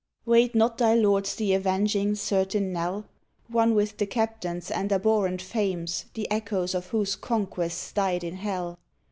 [0.25, 3.05] Wait not thy lords the avenging, certain knell
[3.49, 8.79] One with the captains and abhorrent fames The echoes of whose conquests died in Hell?